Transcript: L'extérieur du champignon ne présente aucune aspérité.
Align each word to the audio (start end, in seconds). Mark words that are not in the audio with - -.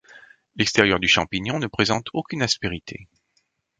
L'extérieur 0.55 0.99
du 0.99 1.07
champignon 1.07 1.59
ne 1.59 1.67
présente 1.67 2.07
aucune 2.13 2.41
aspérité. 2.41 3.07